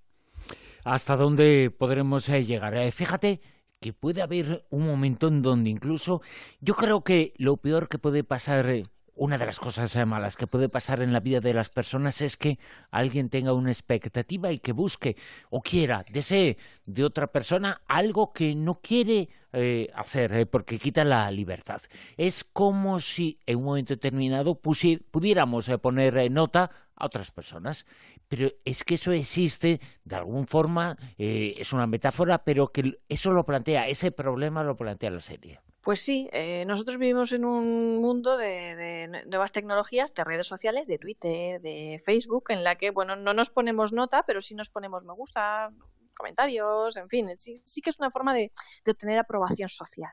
¿Hasta 0.84 1.16
dónde 1.16 1.70
podremos 1.70 2.28
eh, 2.28 2.44
llegar? 2.44 2.74
Eh, 2.74 2.90
fíjate 2.90 3.40
que 3.80 3.92
puede 3.92 4.22
haber 4.22 4.66
un 4.70 4.86
momento 4.86 5.28
en 5.28 5.42
donde 5.42 5.70
incluso 5.70 6.20
yo 6.60 6.74
creo 6.74 7.02
que 7.02 7.32
lo 7.36 7.56
peor 7.56 7.88
que 7.88 7.98
puede 7.98 8.24
pasar 8.24 8.68
eh, 8.68 8.84
una 9.14 9.38
de 9.38 9.46
las 9.46 9.58
cosas 9.58 9.94
eh, 9.96 10.04
malas 10.04 10.36
que 10.36 10.46
puede 10.46 10.68
pasar 10.68 11.02
en 11.02 11.12
la 11.12 11.20
vida 11.20 11.40
de 11.40 11.54
las 11.54 11.68
personas 11.68 12.20
es 12.22 12.36
que 12.36 12.58
alguien 12.90 13.28
tenga 13.28 13.52
una 13.52 13.70
expectativa 13.70 14.50
y 14.52 14.58
que 14.58 14.72
busque 14.72 15.16
o 15.50 15.60
quiera, 15.60 16.04
desee 16.10 16.56
de 16.86 17.04
otra 17.04 17.26
persona 17.26 17.82
algo 17.86 18.32
que 18.32 18.54
no 18.54 18.80
quiere 18.80 19.28
eh, 19.52 19.90
hacer 19.94 20.32
eh, 20.32 20.46
porque 20.46 20.78
quita 20.78 21.04
la 21.04 21.30
libertad. 21.30 21.80
Es 22.16 22.44
como 22.44 23.00
si 23.00 23.38
en 23.46 23.58
un 23.58 23.64
momento 23.64 23.94
determinado 23.94 24.54
pudiéramos 24.54 25.68
poner 25.80 26.30
nota 26.30 26.70
a 27.00 27.06
otras 27.06 27.30
personas. 27.32 27.86
Pero 28.28 28.48
es 28.64 28.84
que 28.84 28.94
eso 28.94 29.10
existe 29.10 29.80
de 30.04 30.16
alguna 30.16 30.46
forma, 30.46 30.96
eh, 31.18 31.54
es 31.58 31.72
una 31.72 31.86
metáfora, 31.88 32.44
pero 32.44 32.68
que 32.68 32.98
eso 33.08 33.32
lo 33.32 33.44
plantea, 33.44 33.88
ese 33.88 34.12
problema 34.12 34.62
lo 34.62 34.76
plantea 34.76 35.10
la 35.10 35.20
serie. 35.20 35.60
Pues 35.82 36.00
sí, 36.00 36.28
eh, 36.32 36.64
nosotros 36.66 36.98
vivimos 36.98 37.32
en 37.32 37.46
un 37.46 37.98
mundo 37.98 38.36
de, 38.36 39.08
nuevas 39.26 39.50
tecnologías, 39.50 40.12
de 40.12 40.24
redes 40.24 40.46
sociales, 40.46 40.86
de 40.86 40.98
Twitter, 40.98 41.60
de 41.62 42.00
Facebook, 42.04 42.50
en 42.50 42.64
la 42.64 42.76
que, 42.76 42.90
bueno, 42.90 43.16
no 43.16 43.32
nos 43.32 43.48
ponemos 43.48 43.92
nota, 43.92 44.22
pero 44.26 44.42
sí 44.42 44.54
nos 44.54 44.68
ponemos 44.68 45.04
me 45.04 45.14
gusta, 45.14 45.70
comentarios, 46.14 46.96
en 46.98 47.08
fin, 47.08 47.30
sí, 47.38 47.54
sí 47.64 47.80
que 47.80 47.90
es 47.90 47.98
una 47.98 48.10
forma 48.10 48.34
de, 48.34 48.52
de 48.84 48.90
obtener 48.92 49.18
aprobación 49.18 49.70
social. 49.70 50.12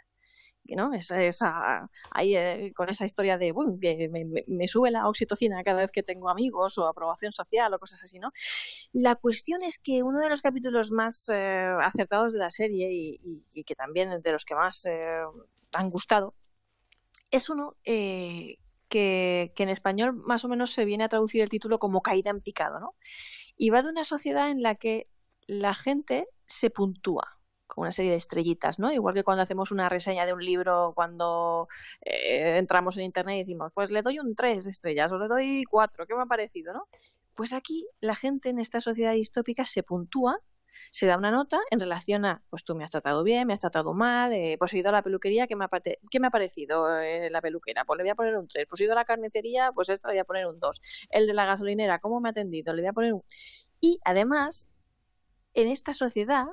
Eh, 0.70 2.72
con 2.76 2.90
esa 2.90 3.06
historia 3.06 3.38
de, 3.38 3.54
me, 4.48 4.68
sube 4.68 4.92
la 4.92 5.08
oxitocina 5.08 5.64
cada 5.64 5.82
vez 5.82 5.92
que 5.92 6.04
tengo 6.04 6.30
amigos 6.30 6.78
o 6.78 6.88
aprobación 6.88 7.32
social 7.32 7.74
o 7.74 7.80
cosas 7.80 8.04
así, 8.04 8.20
¿no? 8.20 8.32
La 8.94 9.16
cuestión 9.16 9.64
es 9.64 9.80
que 9.80 10.04
uno 10.04 10.20
de 10.20 10.30
los 10.30 10.42
capítulos 10.42 10.92
más 10.92 11.30
eh, 11.30 11.74
acertados 11.82 12.34
de 12.34 12.40
la 12.40 12.50
serie 12.50 12.90
y, 12.92 13.64
que 13.64 13.76
también 13.76 14.22
de 14.22 14.32
los 14.32 14.46
que 14.46 14.56
más 14.56 14.86
eh, 14.86 15.22
han 15.74 15.90
gustado 15.90 16.36
es 17.32 17.50
uno 17.50 17.76
que, 17.84 18.60
que, 18.90 19.52
en 19.58 19.70
español 19.70 20.14
más 20.14 20.46
o 20.46 20.48
menos 20.48 20.72
se 20.72 20.86
viene 20.86 21.04
a 21.04 21.10
traducir 21.10 21.42
el 21.42 21.50
título 21.50 21.80
como 21.80 22.02
caída 22.02 22.30
en 22.30 22.42
picado, 22.42 22.80
¿no? 22.80 22.96
Y 23.58 23.70
va 23.70 23.82
de 23.82 23.90
una 23.90 24.04
sociedad 24.04 24.50
en 24.50 24.62
la 24.62 24.76
que 24.76 25.08
la 25.48 25.74
gente 25.74 26.28
se 26.46 26.70
puntúa 26.70 27.37
una 27.78 27.92
serie 27.92 28.12
de 28.12 28.18
estrellitas, 28.18 28.80
¿no? 28.80 28.92
Igual 28.92 29.14
que 29.14 29.24
cuando 29.24 29.44
hacemos 29.44 29.72
una 29.72 29.88
reseña 29.88 30.26
de 30.26 30.34
un 30.34 30.44
libro, 30.44 30.94
cuando 30.96 31.68
eh, 32.02 32.58
entramos 32.58 32.98
en 32.98 33.06
internet 33.06 33.36
y 33.36 33.44
decimos, 33.44 33.72
pues 33.74 33.92
le 33.92 34.02
doy 34.02 34.20
un 34.20 34.36
tres 34.36 34.66
estrellas 34.68 35.12
o 35.12 35.20
le 35.20 35.28
doy 35.28 35.64
cuatro, 35.70 36.06
¿qué 36.08 36.16
me 36.16 36.24
ha 36.24 36.26
parecido, 36.26 36.74
no? 36.74 36.88
Pues 37.36 37.54
aquí 37.54 37.88
la 38.00 38.16
gente 38.16 38.50
en 38.50 38.60
esta 38.60 38.80
sociedad 38.80 39.14
distópica 39.14 39.64
se 39.64 39.84
puntúa, 39.84 40.42
se 40.92 41.06
da 41.06 41.18
una 41.18 41.30
nota 41.30 41.60
en 41.70 41.80
relación 41.80 42.26
a, 42.26 42.44
pues 42.50 42.64
tú 42.64 42.76
me 42.76 42.84
has 42.84 42.90
tratado 42.90 43.24
bien, 43.24 43.46
me 43.46 43.54
has 43.54 43.60
tratado 43.60 43.94
mal, 43.94 44.34
eh, 44.34 44.56
pues 44.58 44.74
he 44.74 44.80
ido 44.80 44.90
a 44.90 44.92
la 44.92 45.04
peluquería, 45.04 45.46
¿qué 45.46 45.56
me 45.56 45.66
ha, 45.66 45.70
¿qué 46.10 46.20
me 46.20 46.28
ha 46.28 46.32
parecido 46.32 47.00
eh, 47.00 47.30
la 47.30 47.42
peluquera? 47.42 47.86
Pues 47.86 47.98
le 47.98 48.04
voy 48.04 48.10
a 48.10 48.16
poner 48.16 48.38
un 48.38 48.48
tres. 48.48 48.66
Pues 48.68 48.82
he 48.82 48.86
ido 48.86 48.94
a 48.94 48.96
la 48.96 49.06
carnicería, 49.06 49.72
pues 49.72 49.90
esta 49.90 50.08
le 50.08 50.16
voy 50.16 50.22
a 50.22 50.26
poner 50.26 50.48
un 50.48 50.60
dos. 50.60 50.82
El 51.10 51.28
de 51.28 51.34
la 51.34 51.46
gasolinera, 51.46 52.00
¿cómo 52.00 52.20
me 52.20 52.30
ha 52.30 52.32
atendido? 52.32 52.74
Le 52.74 52.82
voy 52.82 52.90
a 52.90 52.94
poner 52.94 53.14
un... 53.14 53.24
Y 53.80 54.00
además, 54.04 54.68
en 55.54 55.68
esta 55.68 55.94
sociedad 55.94 56.46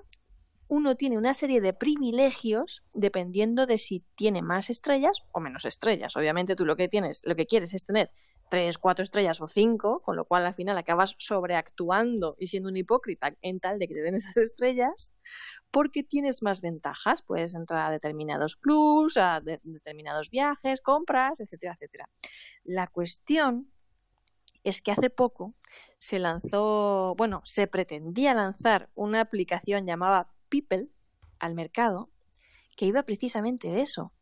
uno 0.69 0.95
tiene 0.95 1.19
una 1.19 1.35
serie 1.35 1.61
de 1.61 1.73
privilegios 1.73 2.83
dependiendo 2.93 3.67
de 3.67 3.79
si 3.79 4.05
tiene 4.15 4.43
más 4.43 4.71
estrellas 4.71 5.23
o 5.33 5.41
menos 5.41 5.65
estrellas. 5.65 6.17
Obviamente 6.17 6.57
tú 6.57 6.65
lo 6.65 6.77
que 6.77 6.89
tienes, 6.89 7.21
lo 7.25 7.37
que 7.37 7.47
quieres 7.47 7.75
es 7.75 7.85
tener 7.85 8.11
tres, 8.49 8.79
cuatro 8.79 9.03
estrellas 9.03 9.41
o 9.41 9.49
cinco, 9.49 10.01
con 10.01 10.17
lo 10.17 10.25
cual 10.25 10.47
al 10.47 10.55
final 10.55 10.77
acabas 10.79 11.15
sobreactuando 11.19 12.37
y 12.39 12.47
siendo 12.47 12.69
un 12.69 12.77
hipócrita 12.77 13.35
en 13.43 13.61
tal 13.61 13.79
de 13.79 13.89
que 13.89 13.95
te 13.95 14.03
den 14.03 14.15
esas 14.15 14.37
estrellas, 14.37 15.15
porque 15.71 16.03
tienes 16.03 16.43
más 16.43 16.61
ventajas. 16.61 17.23
Puedes 17.23 17.55
entrar 17.55 17.87
a 17.87 17.91
determinados 17.91 18.57
clubs, 18.57 19.17
a 19.17 19.41
determinados 19.41 20.31
viajes, 20.31 20.81
compras, 20.81 21.41
etcétera, 21.41 21.73
etcétera. 21.75 22.09
La 22.65 22.87
cuestión 22.87 23.71
es 24.63 24.81
que 24.81 24.93
hace 24.93 25.11
poco 25.11 25.55
se 25.99 26.19
lanzó, 26.19 27.15
bueno, 27.17 27.43
se 27.45 27.67
pretendía 27.67 28.35
lanzar 28.35 28.91
una 28.95 29.21
aplicación 29.21 29.87
llamada 29.87 30.34
People 30.49 30.89
al 31.39 31.55
mercado 31.55 32.11
que 32.77 32.87
iba 32.87 33.03
precisamente 33.05 33.69
de 33.69 33.83
eso, 33.83 34.13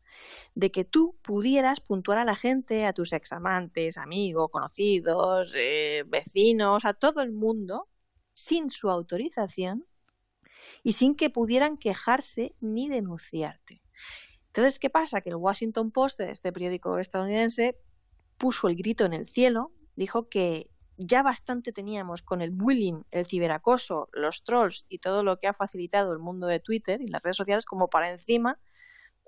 de 0.53 0.71
que 0.71 0.85
tú 0.85 1.15
pudieras 1.21 1.79
puntuar 1.81 2.17
a 2.19 2.25
la 2.25 2.35
gente, 2.35 2.85
a 2.85 2.93
tus 2.93 3.13
examantes, 3.13 3.97
amigos, 3.97 4.49
conocidos, 4.51 5.53
eh, 5.55 6.03
vecinos, 6.07 6.85
a 6.85 6.93
todo 6.93 7.21
el 7.21 7.31
mundo, 7.31 7.89
sin 8.33 8.71
su 8.71 8.89
autorización 8.89 9.85
y 10.83 10.93
sin 10.93 11.15
que 11.15 11.29
pudieran 11.29 11.77
quejarse 11.77 12.55
ni 12.59 12.89
denunciarte. 12.89 13.81
Entonces, 14.47 14.79
¿qué 14.79 14.89
pasa? 14.89 15.21
Que 15.21 15.29
el 15.29 15.35
Washington 15.35 15.91
Post, 15.91 16.19
este 16.19 16.51
periódico 16.51 16.99
estadounidense, 16.99 17.77
puso 18.37 18.67
el 18.67 18.75
grito 18.75 19.05
en 19.05 19.13
el 19.13 19.25
cielo, 19.25 19.71
dijo 19.95 20.29
que 20.29 20.69
ya 20.97 21.23
bastante 21.23 21.71
teníamos 21.71 22.21
con 22.21 22.41
el 22.41 22.51
bullying, 22.51 23.03
el 23.11 23.25
ciberacoso, 23.25 24.09
los 24.13 24.43
trolls 24.43 24.85
y 24.89 24.99
todo 24.99 25.23
lo 25.23 25.37
que 25.37 25.47
ha 25.47 25.53
facilitado 25.53 26.11
el 26.13 26.19
mundo 26.19 26.47
de 26.47 26.59
Twitter 26.59 27.01
y 27.01 27.07
las 27.07 27.21
redes 27.21 27.37
sociales 27.37 27.65
como 27.65 27.89
para 27.89 28.09
encima 28.11 28.59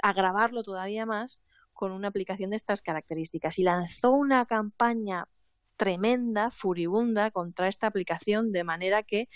agravarlo 0.02 0.64
todavía 0.64 1.06
más 1.06 1.42
con 1.74 1.92
una 1.92 2.08
aplicación 2.08 2.52
de 2.52 2.56
estas 2.56 2.82
características. 2.82 3.60
Y 3.60 3.64
lanzó 3.64 4.12
una 4.12 4.46
campaña 4.46 5.28
tremenda, 5.76 6.52
furibunda 6.52 7.32
contra 7.32 7.68
esta 7.68 7.88
aplicación, 7.88 8.52
de 8.52 8.64
manera 8.64 9.04
que 9.04 9.28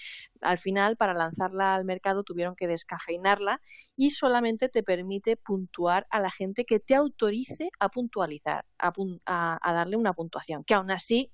al 0.42 0.58
final 0.58 0.96
para 0.96 1.14
lanzarla 1.14 1.76
al 1.76 1.84
mercado 1.84 2.24
tuvieron 2.24 2.56
que 2.56 2.68
descafeinarla 2.68 3.62
y 3.98 4.12
solamente 4.12 4.70
te 4.70 4.84
permite 4.84 5.36
puntuar 5.36 6.08
a 6.10 6.22
la 6.22 6.30
gente 6.30 6.64
que 6.64 6.80
te 6.80 6.96
autorice 6.96 7.70
a 7.80 7.90
puntualizar, 7.90 8.66
a, 8.78 8.94
a 9.62 9.74
darle 9.74 9.98
una 9.98 10.14
puntuación, 10.14 10.64
que 10.64 10.76
aún 10.76 10.92
así 10.92 11.32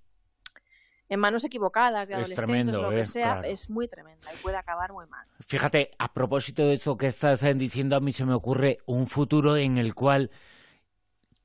en 1.09 1.19
manos 1.19 1.43
equivocadas 1.43 2.07
de 2.07 2.15
adolescentes 2.15 2.75
o 2.75 2.81
lo 2.81 2.89
que 2.89 3.01
¿eh? 3.01 3.05
sea, 3.05 3.41
es 3.41 3.69
muy 3.69 3.87
tremenda 3.87 4.33
y 4.33 4.37
puede 4.37 4.57
acabar 4.57 4.91
muy 4.91 5.05
mal. 5.07 5.25
Fíjate, 5.45 5.91
a 5.99 6.13
propósito 6.13 6.65
de 6.65 6.73
eso 6.73 6.97
que 6.97 7.07
estás 7.07 7.45
diciendo, 7.57 7.95
a 7.95 7.99
mí 7.99 8.11
se 8.11 8.25
me 8.25 8.33
ocurre 8.33 8.79
un 8.85 9.07
futuro 9.07 9.57
en 9.57 9.77
el 9.77 9.93
cual 9.93 10.31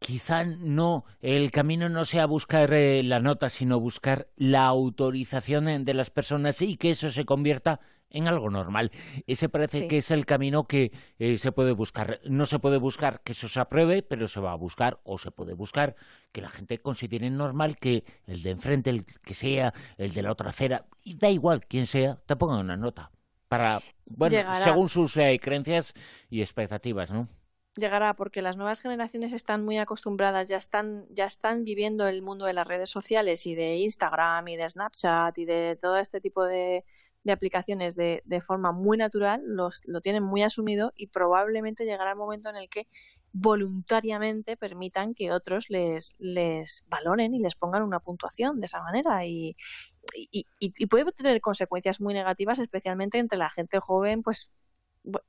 quizá 0.00 0.44
no 0.44 1.04
el 1.20 1.52
camino 1.52 1.88
no 1.88 2.04
sea 2.04 2.26
buscar 2.26 2.72
eh, 2.72 3.02
la 3.04 3.20
nota, 3.20 3.48
sino 3.50 3.78
buscar 3.78 4.28
la 4.36 4.66
autorización 4.66 5.84
de 5.84 5.94
las 5.94 6.10
personas 6.10 6.60
y 6.62 6.76
que 6.76 6.90
eso 6.90 7.10
se 7.10 7.24
convierta 7.24 7.80
en 8.10 8.26
algo 8.26 8.50
normal. 8.50 8.90
Ese 9.28 9.48
parece 9.48 9.86
que 9.86 9.98
es 9.98 10.10
el 10.10 10.26
camino 10.26 10.64
que 10.64 10.90
eh, 11.18 11.38
se 11.38 11.52
puede 11.52 11.72
buscar. 11.72 12.18
No 12.24 12.44
se 12.46 12.58
puede 12.58 12.78
buscar 12.78 13.20
que 13.22 13.32
eso 13.32 13.48
se 13.48 13.60
apruebe, 13.60 14.02
pero 14.02 14.26
se 14.26 14.40
va 14.40 14.50
a 14.50 14.56
buscar 14.56 14.98
o 15.04 15.18
se 15.18 15.30
puede 15.30 15.54
buscar 15.54 15.94
que 16.32 16.40
la 16.40 16.48
gente 16.48 16.78
considere 16.78 17.30
normal 17.30 17.76
que 17.76 18.04
el 18.26 18.42
de 18.42 18.50
enfrente, 18.50 18.90
el 18.90 19.04
que 19.04 19.34
sea, 19.34 19.72
el 19.96 20.12
de 20.12 20.22
la 20.22 20.32
otra 20.32 20.50
acera, 20.50 20.86
y 21.04 21.14
da 21.14 21.30
igual 21.30 21.66
quién 21.66 21.86
sea, 21.86 22.16
te 22.26 22.34
pongan 22.34 22.60
una 22.60 22.76
nota. 22.76 23.12
Para, 23.48 23.82
bueno, 24.06 24.54
según 24.62 24.88
sus 24.88 25.16
eh, 25.16 25.38
creencias 25.40 25.92
y 26.30 26.40
expectativas, 26.40 27.10
¿no? 27.10 27.28
Llegará 27.76 28.14
porque 28.14 28.42
las 28.42 28.56
nuevas 28.56 28.80
generaciones 28.80 29.32
están 29.32 29.64
muy 29.64 29.78
acostumbradas, 29.78 30.48
ya 30.48 30.56
están, 30.56 31.06
ya 31.10 31.24
están 31.24 31.64
viviendo 31.64 32.08
el 32.08 32.22
mundo 32.22 32.44
de 32.46 32.52
las 32.52 32.66
redes 32.66 32.90
sociales 32.90 33.46
y 33.46 33.54
de 33.54 33.76
Instagram 33.76 34.48
y 34.48 34.56
de 34.56 34.68
Snapchat 34.68 35.38
y 35.38 35.44
de 35.44 35.78
todo 35.80 35.96
este 35.98 36.20
tipo 36.20 36.44
de, 36.44 36.84
de 37.22 37.32
aplicaciones 37.32 37.94
de, 37.94 38.22
de, 38.24 38.40
forma 38.40 38.72
muy 38.72 38.96
natural, 38.98 39.42
los, 39.44 39.82
lo 39.84 40.00
tienen 40.00 40.24
muy 40.24 40.42
asumido 40.42 40.92
y 40.96 41.08
probablemente 41.08 41.84
llegará 41.84 42.10
el 42.10 42.16
momento 42.16 42.48
en 42.48 42.56
el 42.56 42.68
que 42.68 42.88
voluntariamente 43.32 44.56
permitan 44.56 45.14
que 45.14 45.30
otros 45.32 45.70
les, 45.70 46.16
les 46.18 46.84
valoren 46.88 47.34
y 47.34 47.38
les 47.38 47.54
pongan 47.54 47.82
una 47.84 48.00
puntuación 48.00 48.58
de 48.58 48.66
esa 48.66 48.82
manera. 48.82 49.24
Y, 49.26 49.54
y, 50.16 50.46
y 50.58 50.86
puede 50.86 51.12
tener 51.12 51.40
consecuencias 51.40 52.00
muy 52.00 52.14
negativas, 52.14 52.58
especialmente 52.58 53.18
entre 53.18 53.38
la 53.38 53.50
gente 53.50 53.78
joven, 53.78 54.22
pues 54.22 54.50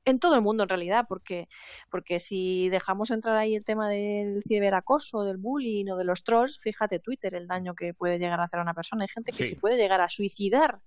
en 0.04 0.18
todo 0.18 0.34
el 0.34 0.42
mundo 0.42 0.64
en 0.64 0.68
realidad, 0.68 1.06
porque, 1.08 1.48
porque 1.90 2.18
si 2.18 2.68
dejamos 2.68 3.10
entrar 3.10 3.36
ahí 3.36 3.54
el 3.54 3.64
tema 3.64 3.88
del 3.88 4.42
ciberacoso, 4.42 5.24
del 5.24 5.38
bullying 5.38 5.86
o 5.90 5.96
de 5.96 6.04
los 6.04 6.24
trolls, 6.24 6.58
fíjate 6.58 6.98
Twitter 6.98 7.34
el 7.34 7.46
daño 7.46 7.74
que 7.74 7.94
puede 7.94 8.18
llegar 8.18 8.40
a 8.40 8.44
hacer 8.44 8.60
a 8.60 8.62
una 8.62 8.74
persona. 8.74 9.04
Hay 9.04 9.08
gente 9.08 9.32
que 9.32 9.44
se 9.44 9.56
puede 9.56 9.76
llegar 9.76 10.00
a 10.00 10.08
suicidar 10.08 10.80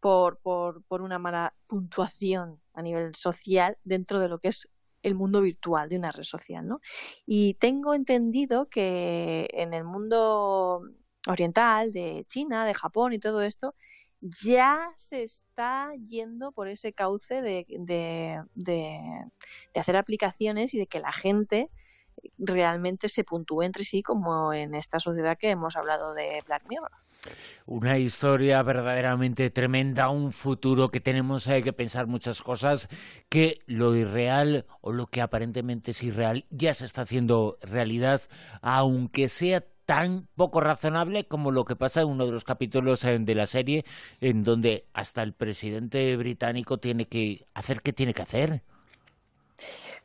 por, 0.00 0.38
por, 0.38 0.82
por 0.84 1.02
una 1.02 1.18
mala 1.18 1.54
puntuación 1.66 2.60
a 2.72 2.82
nivel 2.82 3.14
social 3.14 3.76
dentro 3.84 4.18
de 4.18 4.28
lo 4.28 4.38
que 4.38 4.48
es 4.48 4.68
el 5.02 5.14
mundo 5.14 5.40
virtual 5.40 5.88
de 5.88 5.96
una 5.96 6.12
red 6.12 6.24
social, 6.24 6.66
¿no? 6.66 6.80
Y 7.26 7.54
tengo 7.54 7.94
entendido 7.94 8.68
que 8.68 9.48
en 9.52 9.72
el 9.72 9.84
mundo 9.84 10.82
oriental, 11.26 11.92
de 11.92 12.24
China, 12.28 12.64
de 12.64 12.74
Japón 12.74 13.12
y 13.12 13.18
todo 13.18 13.42
esto, 13.42 13.74
ya 14.20 14.92
se 14.96 15.22
está 15.22 15.92
yendo 16.06 16.52
por 16.52 16.68
ese 16.68 16.92
cauce 16.92 17.42
de, 17.42 17.66
de, 17.68 18.42
de, 18.54 19.00
hacer 19.74 19.96
aplicaciones 19.96 20.74
y 20.74 20.78
de 20.78 20.86
que 20.86 21.00
la 21.00 21.12
gente 21.12 21.70
realmente 22.36 23.08
se 23.08 23.24
puntúe 23.24 23.62
entre 23.62 23.84
sí 23.84 24.02
como 24.02 24.52
en 24.52 24.74
esta 24.74 25.00
sociedad 25.00 25.38
que 25.38 25.50
hemos 25.50 25.76
hablado 25.76 26.12
de 26.14 26.42
Black 26.46 26.64
Mirror. 26.68 26.90
Una 27.66 27.98
historia 27.98 28.62
verdaderamente 28.62 29.50
tremenda, 29.50 30.08
un 30.08 30.32
futuro 30.32 30.90
que 30.90 31.00
tenemos 31.00 31.46
hay 31.48 31.62
que 31.62 31.72
pensar 31.72 32.06
muchas 32.06 32.42
cosas, 32.42 32.88
que 33.28 33.60
lo 33.66 33.94
irreal 33.94 34.66
o 34.80 34.92
lo 34.92 35.06
que 35.06 35.20
aparentemente 35.20 35.90
es 35.90 36.02
irreal 36.02 36.44
ya 36.50 36.72
se 36.72 36.86
está 36.86 37.02
haciendo 37.02 37.58
realidad, 37.62 38.22
aunque 38.62 39.28
sea 39.28 39.62
tan 39.90 40.28
poco 40.36 40.60
razonable 40.60 41.26
como 41.26 41.50
lo 41.50 41.64
que 41.64 41.74
pasa 41.74 42.02
en 42.02 42.06
uno 42.06 42.24
de 42.24 42.30
los 42.30 42.44
capítulos 42.44 43.02
eh, 43.02 43.18
de 43.18 43.34
la 43.34 43.46
serie, 43.46 43.84
en 44.20 44.44
donde 44.44 44.86
hasta 44.92 45.20
el 45.24 45.32
presidente 45.32 46.16
británico 46.16 46.78
tiene 46.78 47.06
que 47.06 47.48
hacer 47.54 47.80
qué 47.80 47.92
tiene 47.92 48.14
que 48.14 48.22
hacer. 48.22 48.62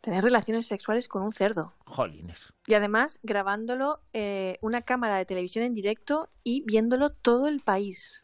tener 0.02 0.24
relaciones 0.24 0.66
sexuales 0.66 1.08
con 1.08 1.22
un 1.22 1.32
cerdo. 1.32 1.72
Jolines. 1.86 2.52
Y 2.66 2.74
además 2.74 3.20
grabándolo 3.22 4.02
eh, 4.14 4.58
una 4.62 4.82
cámara 4.82 5.20
de 5.20 5.26
televisión 5.26 5.64
en 5.64 5.76
directo 5.76 6.30
y 6.44 6.64
viéndolo 6.66 7.12
todo 7.12 7.48
el 7.48 7.60
país. 7.60 8.24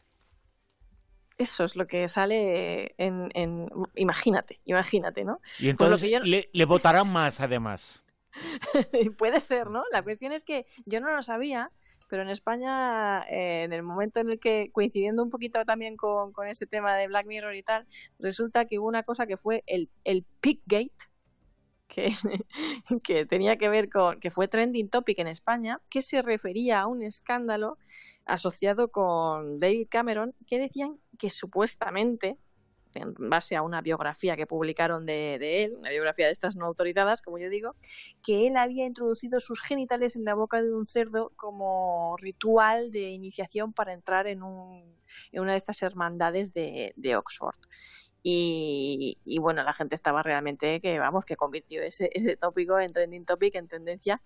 Eso 1.38 1.62
es 1.62 1.76
lo 1.76 1.86
que 1.86 2.08
sale 2.08 2.92
en... 2.98 3.70
Imagínate, 3.94 4.58
imagínate, 4.64 5.24
¿no? 5.24 5.40
Y 5.60 5.72
pues 5.74 5.88
entonces 5.88 6.48
le, 6.52 6.64
votarán 6.64 7.12
más, 7.12 7.40
además. 7.40 8.01
Puede 9.18 9.40
ser, 9.40 9.70
¿no? 9.70 9.82
La 9.92 10.02
cuestión 10.02 10.32
es 10.32 10.44
que 10.44 10.66
yo 10.86 11.00
no 11.00 11.14
lo 11.14 11.22
sabía, 11.22 11.70
pero 12.08 12.22
en 12.22 12.28
España, 12.28 13.22
eh, 13.22 13.62
en 13.64 13.72
el 13.72 13.82
momento 13.82 14.20
en 14.20 14.30
el 14.30 14.38
que, 14.38 14.70
coincidiendo 14.72 15.22
un 15.22 15.30
poquito 15.30 15.64
también 15.64 15.96
con, 15.96 16.32
con 16.32 16.46
este 16.46 16.66
tema 16.66 16.94
de 16.96 17.06
Black 17.06 17.26
Mirror 17.26 17.54
y 17.54 17.62
tal, 17.62 17.86
resulta 18.18 18.66
que 18.66 18.78
hubo 18.78 18.88
una 18.88 19.02
cosa 19.02 19.26
que 19.26 19.36
fue 19.36 19.64
el, 19.66 19.88
el 20.04 20.26
Gate 20.42 20.92
que, 21.92 22.10
que 23.04 23.26
tenía 23.26 23.56
que 23.56 23.68
ver 23.68 23.88
con, 23.88 24.18
que 24.20 24.30
fue 24.30 24.48
trending 24.48 24.88
topic 24.88 25.18
en 25.18 25.28
España, 25.28 25.80
que 25.90 26.02
se 26.02 26.22
refería 26.22 26.80
a 26.80 26.86
un 26.86 27.02
escándalo 27.02 27.78
asociado 28.24 28.88
con 28.88 29.56
David 29.56 29.88
Cameron, 29.90 30.34
que 30.46 30.58
decían 30.58 30.98
que 31.18 31.30
supuestamente 31.30 32.38
en 32.94 33.14
base 33.30 33.56
a 33.56 33.62
una 33.62 33.80
biografía 33.80 34.36
que 34.36 34.46
publicaron 34.46 35.06
de, 35.06 35.64
él, 35.64 35.74
una 35.78 35.90
biografía 35.90 36.26
de 36.26 36.32
estas 36.32 36.56
no 36.56 36.66
autorizadas, 36.66 37.22
como 37.22 37.38
yo 37.38 37.48
digo, 37.48 37.74
que 38.22 38.46
él 38.46 38.56
había 38.56 38.86
introducido 38.86 39.40
sus 39.40 39.60
genitales 39.60 40.16
en 40.16 40.24
la 40.24 40.34
boca 40.34 40.62
de 40.62 40.72
un 40.72 40.86
cerdo 40.86 41.32
como 41.36 42.16
ritual 42.18 42.90
de 42.90 43.10
iniciación 43.10 43.72
para 43.72 43.92
entrar 43.92 44.26
en, 44.26 44.42
un, 44.42 44.96
en 45.32 45.42
una 45.42 45.52
de 45.52 45.58
estas 45.58 45.82
hermandades 45.82 46.52
de, 46.52 46.92
de 46.96 47.16
Oxford. 47.16 47.56
Y, 48.24 49.38
bueno, 49.40 49.64
la 49.64 49.72
gente 49.72 49.94
estaba 49.96 50.22
realmente 50.22 50.80
que, 50.80 50.98
vamos, 50.98 51.24
que 51.24 51.36
convirtió 51.36 51.82
ese, 51.82 52.10
ese 52.12 52.36
tópico 52.36 52.78
en 52.78 52.92
trending 52.92 53.24
topic, 53.24 53.56
en 53.56 53.66
tendencia, 53.66 54.22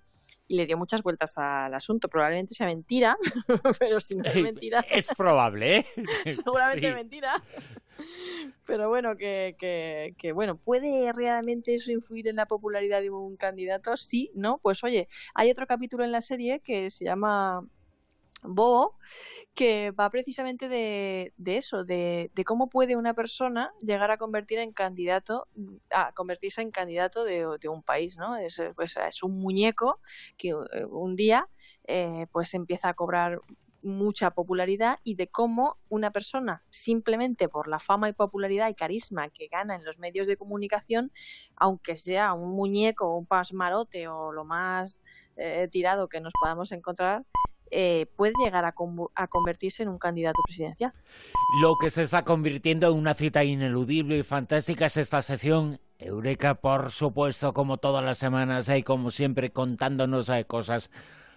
y 0.49 0.57
le 0.57 0.67
dio 0.67 0.77
muchas 0.77 1.03
vueltas 1.03 1.37
al 1.37 1.75
asunto. 1.75 2.09
Probablemente 2.09 2.55
sea 2.55 2.67
mentira, 2.67 3.17
pero 3.79 4.01
si 4.01 4.17
no 4.17 4.25
es 4.25 4.37
mentira. 4.37 4.85
Es 4.91 5.07
probable, 5.17 5.79
¿eh? 5.79 5.87
Seguramente 6.31 6.93
mentira. 6.93 7.43
Pero 8.67 8.89
bueno, 8.89 9.17
que, 9.17 9.57
que, 9.59 10.15
que, 10.19 10.33
bueno, 10.33 10.57
¿puede 10.57 11.13
realmente 11.13 11.75
eso 11.75 11.91
influir 11.91 12.29
en 12.29 12.37
la 12.37 12.47
popularidad 12.47 13.01
de 13.01 13.11
un 13.11 13.37
candidato? 13.37 13.97
Sí, 13.97 14.31
¿no? 14.35 14.59
Pues 14.59 14.85
oye, 14.85 15.09
hay 15.35 15.51
otro 15.51 15.67
capítulo 15.67 16.05
en 16.05 16.13
la 16.13 16.21
serie 16.21 16.61
que 16.61 16.91
se 16.91 17.05
llama 17.05 17.67
Bobo, 18.49 18.97
que 19.55 19.91
va 19.91 20.11
precisamente 20.11 20.69
de, 20.69 21.33
eso, 21.45 21.85
de, 21.85 22.31
cómo 22.45 22.69
puede 22.69 22.97
una 22.97 23.15
persona 23.15 23.73
llegar 23.81 24.11
a 24.11 24.19
convertir 24.19 24.59
en 24.59 24.73
candidato, 24.73 25.49
a 25.91 26.13
convertirse 26.13 26.63
en 26.63 26.71
candidato 26.71 27.25
de, 27.25 27.47
un 27.69 27.83
país, 27.83 28.17
¿no? 28.17 28.37
Es, 28.37 28.63
pues, 28.75 28.97
es 28.97 29.23
un 29.23 29.39
muñeco 29.39 30.01
que 30.37 30.51
eh, 30.51 30.85
un 30.89 31.17
día 31.17 31.49
eh, 31.85 32.27
pues 32.33 32.55
empieza 32.55 32.89
a 32.89 32.95
cobrar 32.95 33.41
mucha 33.87 34.33
popularidad 34.33 34.99
y 35.05 35.15
de 35.15 35.29
cómo 35.29 35.79
una 35.89 36.11
persona, 36.11 36.63
simplemente 36.71 37.49
por 37.49 37.69
la 37.69 37.79
fama 37.79 38.09
y 38.09 38.13
popularidad 38.13 38.69
y 38.69 38.75
carisma 38.75 39.31
que 39.31 39.49
gana 39.49 39.77
en 39.77 39.85
los 39.85 39.99
medios 39.99 40.27
de 40.27 40.37
comunicación, 40.37 41.13
aunque 41.55 41.97
sea 41.97 42.35
un 42.35 42.55
muñeco, 42.55 43.17
un 43.17 43.27
pasmarote 43.27 44.09
o 44.09 44.33
lo 44.33 44.45
más 44.45 45.01
eh, 45.37 45.69
tirado 45.71 46.09
que 46.09 46.21
nos 46.21 46.33
podamos 46.39 46.73
encontrar, 46.73 47.25
eh, 47.71 48.07
puede 48.17 48.33
llegar 48.43 48.65
a, 48.65 48.73
convertirse 49.29 49.83
en 49.83 49.89
un 49.89 49.97
candidato 49.97 50.41
presidencial. 50.45 50.93
Lo 51.61 51.77
que 51.81 51.91
se 51.91 52.03
está 52.03 52.23
convirtiendo 52.23 52.89
en 52.89 52.99
una 52.99 53.15
cita 53.15 53.45
ineludible 53.45 54.19
y 54.19 54.23
fantástica 54.23 54.87
es 54.87 54.97
esta 54.97 55.23
sesión. 55.23 55.81
Eureka, 55.99 56.55
por 56.55 56.91
supuesto, 56.91 57.53
como 57.53 57.79
todas 57.79 58.05
las 58.05 58.19
semanas, 58.19 58.69
y 58.69 58.83
como 58.83 59.11
siempre, 59.11 59.51
contándonos 59.51 60.29
hay 60.29 60.45
cosas 60.45 60.91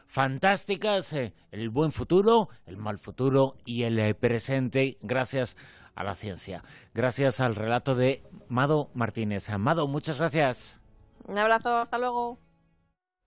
fantásticas, 0.06 1.14
eh, 1.14 1.34
el 1.52 1.70
buen 1.70 1.92
futuro, 1.92 2.50
el 2.66 2.78
mal 2.78 2.98
futuro 2.98 3.56
y 3.64 3.84
el 3.84 3.98
eh, 4.00 4.16
presente, 4.16 4.98
gracias 5.02 5.56
a 5.96 6.04
la 6.04 6.16
ciencia. 6.16 6.64
Gracias 6.94 7.40
al 7.40 7.56
relato 7.56 7.96
de 7.96 8.24
Mado 8.48 8.90
Martínez. 8.94 9.50
Mado, 9.58 9.88
muchas 9.88 10.18
gracias. 10.18 10.82
Un 11.28 11.38
abrazo, 11.38 11.78
hasta 11.78 11.98
luego. 11.98 12.40